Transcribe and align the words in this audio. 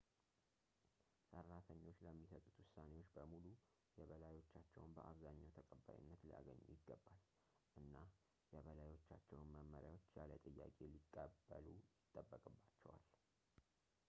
ሰራተኞች 1.31 1.97
ለሚሰጡት 2.05 2.55
ውሳኔዎች 2.61 3.09
በሙሉ 3.15 3.45
የበላዮቻቸውን 3.99 4.95
በአብዝኛው 4.97 5.53
ተቀባይነት 5.57 6.23
ሊያገኙ 6.29 6.59
ይገባል 6.75 7.19
እና 7.81 7.93
የበላዮቻቸውን 8.55 9.53
መመሪያዎች 9.57 10.07
ያለ 10.19 10.31
ጥያቄ 10.47 10.77
ሊቀበሉ 10.95 11.67
ይጠበቅባቸዋል 11.81 13.05